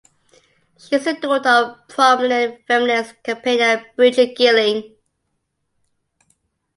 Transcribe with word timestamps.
She 0.79 0.95
is 0.95 1.05
the 1.05 1.13
daughter 1.13 1.47
of 1.49 1.87
prominent 1.87 2.65
feminist 2.65 3.21
campaigner 3.21 3.85
Bridget 3.95 4.35
Gilling. 4.35 4.95